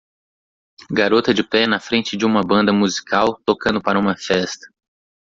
Garota 0.89 1.31
de 1.31 1.43
pé 1.43 1.67
na 1.67 1.79
frente 1.79 2.17
de 2.17 2.25
uma 2.25 2.41
banda 2.41 2.73
musical 2.73 3.39
tocando 3.45 3.79
para 3.79 3.99
uma 3.99 4.17
festa 4.17 4.65